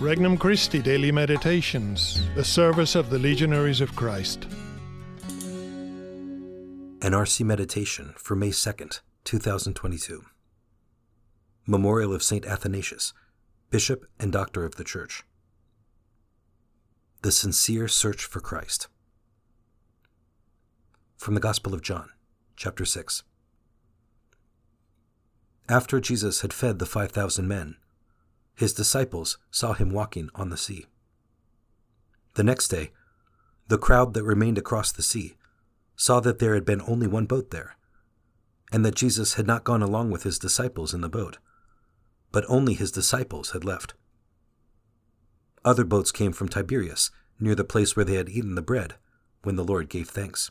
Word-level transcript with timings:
Regnum 0.00 0.38
Christi 0.38 0.80
Daily 0.80 1.10
Meditations, 1.10 2.22
the 2.36 2.44
service 2.44 2.94
of 2.94 3.10
the 3.10 3.18
Legionaries 3.18 3.80
of 3.80 3.96
Christ. 3.96 4.44
An 7.02 7.14
RC 7.14 7.44
Meditation 7.44 8.14
for 8.16 8.36
May 8.36 8.50
2nd, 8.50 9.00
2022. 9.24 10.22
Memorial 11.66 12.14
of 12.14 12.22
St. 12.22 12.46
Athanasius, 12.46 13.12
Bishop 13.70 14.04
and 14.20 14.30
Doctor 14.30 14.64
of 14.64 14.76
the 14.76 14.84
Church. 14.84 15.24
The 17.22 17.32
Sincere 17.32 17.88
Search 17.88 18.24
for 18.24 18.38
Christ. 18.38 18.86
From 21.16 21.34
the 21.34 21.40
Gospel 21.40 21.74
of 21.74 21.82
John, 21.82 22.10
chapter 22.54 22.84
6. 22.84 23.24
After 25.68 25.98
Jesus 25.98 26.42
had 26.42 26.52
fed 26.52 26.78
the 26.78 26.86
5,000 26.86 27.48
men, 27.48 27.78
his 28.58 28.72
disciples 28.72 29.38
saw 29.52 29.72
him 29.72 29.88
walking 29.88 30.28
on 30.34 30.50
the 30.50 30.56
sea. 30.56 30.86
The 32.34 32.42
next 32.42 32.66
day, 32.66 32.90
the 33.68 33.78
crowd 33.78 34.14
that 34.14 34.24
remained 34.24 34.58
across 34.58 34.90
the 34.90 35.02
sea 35.02 35.36
saw 35.94 36.18
that 36.18 36.40
there 36.40 36.54
had 36.54 36.64
been 36.64 36.82
only 36.82 37.06
one 37.06 37.26
boat 37.26 37.52
there, 37.52 37.76
and 38.72 38.84
that 38.84 38.96
Jesus 38.96 39.34
had 39.34 39.46
not 39.46 39.62
gone 39.62 39.80
along 39.80 40.10
with 40.10 40.24
his 40.24 40.40
disciples 40.40 40.92
in 40.92 41.02
the 41.02 41.08
boat, 41.08 41.38
but 42.32 42.44
only 42.48 42.74
his 42.74 42.90
disciples 42.90 43.52
had 43.52 43.64
left. 43.64 43.94
Other 45.64 45.84
boats 45.84 46.10
came 46.10 46.32
from 46.32 46.48
Tiberias, 46.48 47.12
near 47.38 47.54
the 47.54 47.62
place 47.62 47.94
where 47.94 48.04
they 48.04 48.14
had 48.14 48.28
eaten 48.28 48.56
the 48.56 48.60
bread, 48.60 48.96
when 49.44 49.54
the 49.54 49.64
Lord 49.64 49.88
gave 49.88 50.08
thanks. 50.08 50.50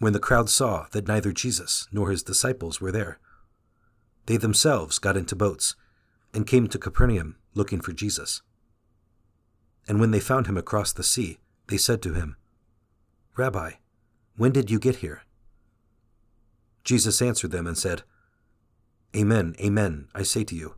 When 0.00 0.12
the 0.12 0.18
crowd 0.18 0.50
saw 0.50 0.88
that 0.90 1.06
neither 1.06 1.30
Jesus 1.30 1.86
nor 1.92 2.10
his 2.10 2.24
disciples 2.24 2.80
were 2.80 2.90
there, 2.90 3.20
they 4.26 4.36
themselves 4.36 4.98
got 4.98 5.16
into 5.16 5.36
boats 5.36 5.76
and 6.34 6.46
came 6.46 6.68
to 6.68 6.78
Capernaum 6.78 7.36
looking 7.54 7.80
for 7.80 7.92
Jesus. 7.92 8.42
And 9.86 10.00
when 10.00 10.10
they 10.10 10.20
found 10.20 10.46
him 10.46 10.56
across 10.56 10.92
the 10.92 11.02
sea, 11.02 11.38
they 11.68 11.78
said 11.78 12.02
to 12.02 12.14
him, 12.14 12.36
Rabbi, 13.36 13.72
when 14.36 14.52
did 14.52 14.70
you 14.70 14.78
get 14.78 14.96
here? 14.96 15.22
Jesus 16.84 17.20
answered 17.20 17.50
them 17.50 17.66
and 17.66 17.76
said, 17.76 18.02
Amen, 19.16 19.54
amen, 19.60 20.08
I 20.14 20.22
say 20.22 20.44
to 20.44 20.54
you. 20.54 20.74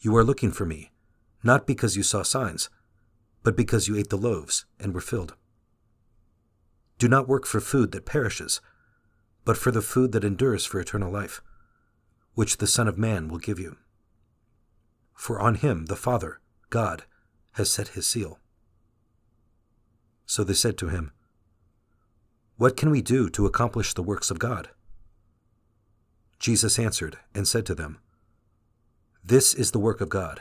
You 0.00 0.16
are 0.16 0.24
looking 0.24 0.50
for 0.50 0.66
me, 0.66 0.92
not 1.42 1.66
because 1.66 1.96
you 1.96 2.02
saw 2.02 2.22
signs, 2.22 2.68
but 3.42 3.56
because 3.56 3.88
you 3.88 3.96
ate 3.96 4.10
the 4.10 4.16
loaves 4.16 4.66
and 4.78 4.92
were 4.94 5.00
filled. 5.00 5.34
Do 6.98 7.08
not 7.08 7.28
work 7.28 7.46
for 7.46 7.60
food 7.60 7.92
that 7.92 8.06
perishes, 8.06 8.60
but 9.44 9.56
for 9.56 9.70
the 9.70 9.82
food 9.82 10.12
that 10.12 10.24
endures 10.24 10.64
for 10.64 10.78
eternal 10.78 11.10
life, 11.10 11.42
which 12.34 12.58
the 12.58 12.66
Son 12.66 12.86
of 12.86 12.98
Man 12.98 13.28
will 13.28 13.38
give 13.38 13.58
you 13.58 13.76
for 15.22 15.38
on 15.38 15.54
him 15.54 15.86
the 15.86 15.94
Father, 15.94 16.40
God, 16.68 17.04
has 17.52 17.72
set 17.72 17.94
his 17.94 18.08
seal. 18.08 18.40
So 20.26 20.42
they 20.42 20.52
said 20.52 20.76
to 20.78 20.88
him, 20.88 21.12
What 22.56 22.76
can 22.76 22.90
we 22.90 23.02
do 23.02 23.30
to 23.30 23.46
accomplish 23.46 23.94
the 23.94 24.02
works 24.02 24.32
of 24.32 24.40
God? 24.40 24.70
Jesus 26.40 26.76
answered 26.76 27.18
and 27.36 27.46
said 27.46 27.64
to 27.66 27.74
them, 27.76 28.00
This 29.22 29.54
is 29.54 29.70
the 29.70 29.78
work 29.78 30.00
of 30.00 30.08
God, 30.08 30.40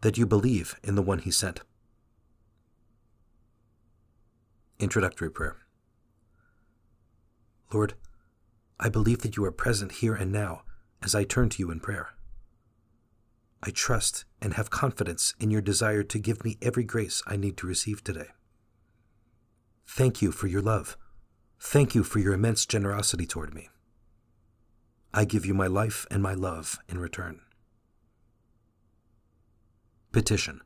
that 0.00 0.16
you 0.16 0.24
believe 0.24 0.76
in 0.82 0.94
the 0.94 1.02
one 1.02 1.18
he 1.18 1.30
sent. 1.30 1.60
Introductory 4.78 5.30
Prayer 5.30 5.58
Lord, 7.70 7.92
I 8.78 8.88
believe 8.88 9.18
that 9.18 9.36
you 9.36 9.44
are 9.44 9.52
present 9.52 9.92
here 9.92 10.14
and 10.14 10.32
now 10.32 10.62
as 11.02 11.14
I 11.14 11.24
turn 11.24 11.50
to 11.50 11.58
you 11.58 11.70
in 11.70 11.80
prayer. 11.80 12.14
I 13.62 13.70
trust 13.70 14.24
and 14.40 14.54
have 14.54 14.70
confidence 14.70 15.34
in 15.38 15.50
your 15.50 15.60
desire 15.60 16.02
to 16.02 16.18
give 16.18 16.44
me 16.44 16.56
every 16.62 16.84
grace 16.84 17.22
I 17.26 17.36
need 17.36 17.56
to 17.58 17.66
receive 17.66 18.02
today. 18.02 18.28
Thank 19.86 20.22
you 20.22 20.32
for 20.32 20.46
your 20.46 20.62
love. 20.62 20.96
Thank 21.58 21.94
you 21.94 22.02
for 22.02 22.20
your 22.20 22.32
immense 22.32 22.64
generosity 22.64 23.26
toward 23.26 23.54
me. 23.54 23.68
I 25.12 25.24
give 25.24 25.44
you 25.44 25.52
my 25.52 25.66
life 25.66 26.06
and 26.10 26.22
my 26.22 26.32
love 26.32 26.78
in 26.88 26.98
return. 26.98 27.40
Petition 30.12 30.60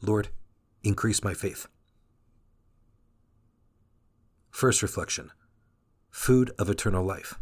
Lord, 0.00 0.28
increase 0.84 1.24
my 1.24 1.34
faith. 1.34 1.66
First 4.50 4.82
reflection 4.82 5.32
Food 6.10 6.52
of 6.58 6.70
eternal 6.70 7.04
life. 7.04 7.38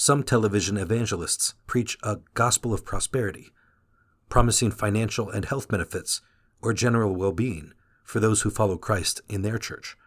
Some 0.00 0.22
television 0.22 0.78
evangelists 0.78 1.52
preach 1.66 1.98
a 2.02 2.20
gospel 2.32 2.72
of 2.72 2.86
prosperity, 2.86 3.50
promising 4.30 4.70
financial 4.70 5.28
and 5.28 5.44
health 5.44 5.68
benefits 5.68 6.22
or 6.62 6.72
general 6.72 7.14
well 7.14 7.32
being 7.32 7.74
for 8.02 8.18
those 8.18 8.40
who 8.40 8.48
follow 8.48 8.78
Christ 8.78 9.20
in 9.28 9.42
their 9.42 9.58
church. 9.58 9.98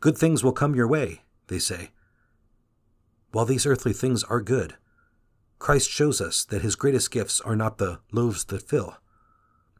Good 0.00 0.16
things 0.16 0.42
will 0.42 0.54
come 0.54 0.74
your 0.74 0.88
way, 0.88 1.20
they 1.48 1.58
say. 1.58 1.90
While 3.32 3.44
these 3.44 3.66
earthly 3.66 3.92
things 3.92 4.24
are 4.24 4.40
good, 4.40 4.76
Christ 5.58 5.90
shows 5.90 6.22
us 6.22 6.42
that 6.46 6.62
his 6.62 6.74
greatest 6.74 7.10
gifts 7.10 7.38
are 7.42 7.56
not 7.56 7.76
the 7.76 8.00
loaves 8.12 8.46
that 8.46 8.66
fill, 8.66 8.96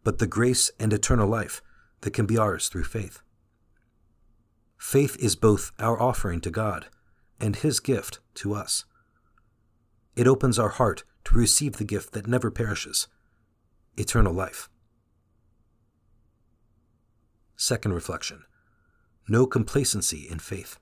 but 0.04 0.18
the 0.18 0.26
grace 0.26 0.70
and 0.78 0.92
eternal 0.92 1.26
life 1.26 1.62
that 2.02 2.10
can 2.12 2.26
be 2.26 2.36
ours 2.36 2.68
through 2.68 2.84
faith. 2.84 3.22
Faith 4.76 5.16
is 5.18 5.36
both 5.36 5.72
our 5.78 5.98
offering 5.98 6.42
to 6.42 6.50
God 6.50 6.88
and 7.40 7.56
his 7.56 7.80
gift 7.80 8.20
to 8.34 8.52
us. 8.52 8.84
It 10.16 10.26
opens 10.26 10.58
our 10.58 10.68
heart 10.70 11.04
to 11.24 11.34
receive 11.34 11.76
the 11.76 11.84
gift 11.84 12.12
that 12.12 12.26
never 12.26 12.50
perishes 12.50 13.08
eternal 13.96 14.32
life. 14.32 14.68
Second 17.56 17.92
reflection 17.92 18.44
no 19.28 19.46
complacency 19.46 20.26
in 20.28 20.40
faith. 20.40 20.76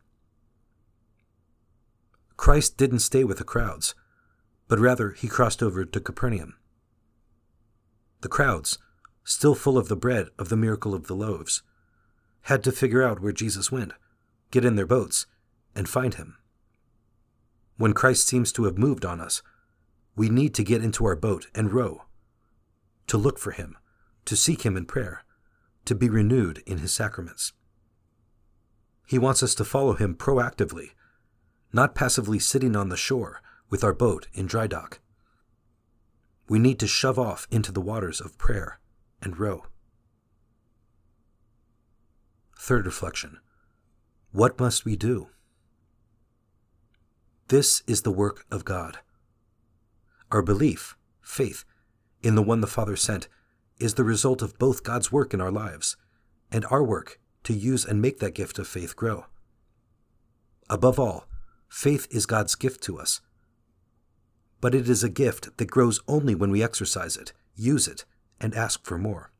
Christ 2.38 2.78
didn't 2.78 3.00
stay 3.00 3.22
with 3.22 3.36
the 3.36 3.44
crowds, 3.44 3.94
but 4.68 4.78
rather 4.78 5.10
he 5.10 5.28
crossed 5.28 5.62
over 5.62 5.84
to 5.84 6.00
Capernaum. 6.00 6.54
The 8.22 8.28
crowds, 8.28 8.78
still 9.22 9.54
full 9.54 9.76
of 9.76 9.88
the 9.88 9.96
bread 9.96 10.28
of 10.38 10.48
the 10.48 10.56
miracle 10.56 10.94
of 10.94 11.08
the 11.08 11.14
loaves, 11.14 11.62
had 12.42 12.64
to 12.64 12.72
figure 12.72 13.02
out 13.02 13.20
where 13.20 13.32
Jesus 13.32 13.70
went, 13.70 13.92
get 14.50 14.64
in 14.64 14.76
their 14.76 14.86
boats, 14.86 15.26
and 15.74 15.86
find 15.86 16.14
him. 16.14 16.38
When 17.78 17.92
Christ 17.92 18.26
seems 18.26 18.50
to 18.52 18.64
have 18.64 18.76
moved 18.76 19.04
on 19.04 19.20
us, 19.20 19.40
we 20.16 20.28
need 20.28 20.52
to 20.54 20.64
get 20.64 20.82
into 20.82 21.06
our 21.06 21.14
boat 21.14 21.46
and 21.54 21.72
row, 21.72 22.02
to 23.06 23.16
look 23.16 23.38
for 23.38 23.52
him, 23.52 23.76
to 24.24 24.34
seek 24.34 24.66
him 24.66 24.76
in 24.76 24.84
prayer, 24.84 25.24
to 25.84 25.94
be 25.94 26.08
renewed 26.08 26.60
in 26.66 26.78
his 26.78 26.92
sacraments. 26.92 27.52
He 29.06 29.16
wants 29.16 29.44
us 29.44 29.54
to 29.54 29.64
follow 29.64 29.94
him 29.94 30.16
proactively, 30.16 30.90
not 31.72 31.94
passively 31.94 32.40
sitting 32.40 32.74
on 32.74 32.88
the 32.88 32.96
shore 32.96 33.40
with 33.70 33.84
our 33.84 33.94
boat 33.94 34.26
in 34.34 34.46
dry 34.46 34.66
dock. 34.66 34.98
We 36.48 36.58
need 36.58 36.80
to 36.80 36.88
shove 36.88 37.18
off 37.18 37.46
into 37.48 37.70
the 37.70 37.80
waters 37.80 38.20
of 38.20 38.38
prayer 38.38 38.80
and 39.22 39.38
row. 39.38 39.66
Third 42.58 42.86
reflection 42.86 43.38
What 44.32 44.58
must 44.58 44.84
we 44.84 44.96
do? 44.96 45.28
This 47.48 47.82
is 47.86 48.02
the 48.02 48.10
work 48.10 48.44
of 48.50 48.66
God. 48.66 48.98
Our 50.30 50.42
belief, 50.42 50.98
faith, 51.22 51.64
in 52.22 52.34
the 52.34 52.42
one 52.42 52.60
the 52.60 52.66
Father 52.66 52.94
sent 52.94 53.26
is 53.78 53.94
the 53.94 54.04
result 54.04 54.42
of 54.42 54.58
both 54.58 54.84
God's 54.84 55.10
work 55.10 55.32
in 55.32 55.40
our 55.40 55.50
lives 55.50 55.96
and 56.52 56.66
our 56.66 56.84
work 56.84 57.18
to 57.44 57.54
use 57.54 57.86
and 57.86 58.02
make 58.02 58.18
that 58.18 58.34
gift 58.34 58.58
of 58.58 58.68
faith 58.68 58.94
grow. 58.96 59.24
Above 60.68 61.00
all, 61.00 61.26
faith 61.70 62.06
is 62.10 62.26
God's 62.26 62.54
gift 62.54 62.82
to 62.82 62.98
us. 62.98 63.22
But 64.60 64.74
it 64.74 64.86
is 64.86 65.02
a 65.02 65.08
gift 65.08 65.56
that 65.56 65.70
grows 65.70 66.00
only 66.06 66.34
when 66.34 66.50
we 66.50 66.62
exercise 66.62 67.16
it, 67.16 67.32
use 67.56 67.88
it, 67.88 68.04
and 68.38 68.54
ask 68.54 68.84
for 68.84 68.98
more. 68.98 69.32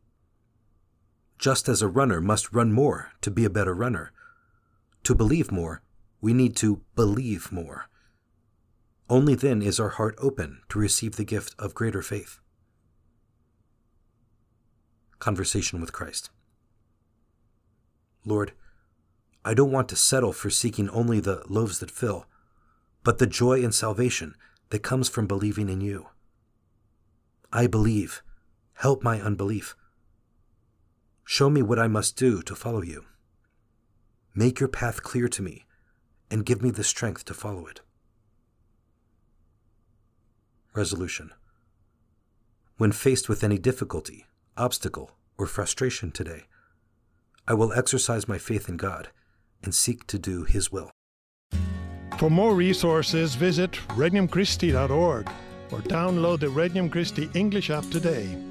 Just 1.38 1.68
as 1.68 1.82
a 1.82 1.88
runner 1.88 2.22
must 2.22 2.54
run 2.54 2.72
more 2.72 3.10
to 3.20 3.30
be 3.30 3.44
a 3.44 3.50
better 3.50 3.74
runner, 3.74 4.12
to 5.02 5.14
believe 5.14 5.52
more, 5.52 5.82
we 6.22 6.32
need 6.32 6.56
to 6.56 6.80
believe 6.94 7.52
more. 7.52 7.90
Only 9.10 9.34
then 9.34 9.62
is 9.62 9.80
our 9.80 9.90
heart 9.90 10.14
open 10.18 10.60
to 10.68 10.78
receive 10.78 11.16
the 11.16 11.24
gift 11.24 11.54
of 11.58 11.74
greater 11.74 12.02
faith. 12.02 12.40
Conversation 15.18 15.80
with 15.80 15.92
Christ. 15.92 16.30
Lord, 18.24 18.52
I 19.44 19.54
don't 19.54 19.72
want 19.72 19.88
to 19.88 19.96
settle 19.96 20.32
for 20.32 20.50
seeking 20.50 20.90
only 20.90 21.20
the 21.20 21.42
loaves 21.48 21.78
that 21.78 21.90
fill, 21.90 22.26
but 23.02 23.18
the 23.18 23.26
joy 23.26 23.64
and 23.64 23.74
salvation 23.74 24.34
that 24.68 24.80
comes 24.80 25.08
from 25.08 25.26
believing 25.26 25.70
in 25.70 25.80
you. 25.80 26.08
I 27.50 27.66
believe. 27.66 28.22
Help 28.74 29.02
my 29.02 29.20
unbelief. 29.20 29.74
Show 31.24 31.48
me 31.48 31.62
what 31.62 31.78
I 31.78 31.88
must 31.88 32.16
do 32.16 32.42
to 32.42 32.54
follow 32.54 32.82
you. 32.82 33.06
Make 34.34 34.60
your 34.60 34.68
path 34.68 35.02
clear 35.02 35.28
to 35.28 35.42
me 35.42 35.64
and 36.30 36.44
give 36.44 36.62
me 36.62 36.70
the 36.70 36.84
strength 36.84 37.24
to 37.24 37.34
follow 37.34 37.66
it. 37.66 37.80
Resolution 40.78 41.32
When 42.76 42.92
faced 42.92 43.28
with 43.28 43.42
any 43.42 43.58
difficulty, 43.58 44.26
obstacle, 44.56 45.10
or 45.36 45.46
frustration 45.46 46.12
today, 46.12 46.44
I 47.48 47.54
will 47.54 47.72
exercise 47.72 48.28
my 48.28 48.38
faith 48.38 48.68
in 48.68 48.76
God 48.76 49.08
and 49.64 49.74
seek 49.74 50.06
to 50.06 50.20
do 50.20 50.44
His 50.44 50.70
will. 50.70 50.92
For 52.18 52.30
more 52.30 52.54
resources, 52.54 53.34
visit 53.34 53.72
regnumchristi.org 53.96 55.28
or 55.72 55.80
download 55.80 56.38
the 56.38 56.50
Regnum 56.50 56.90
Christi 56.92 57.28
English 57.34 57.70
app 57.70 57.90
today. 57.90 58.47